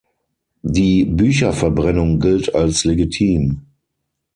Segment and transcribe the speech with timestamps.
[0.63, 3.67] Die Bücherverbrennung gilt als legitim.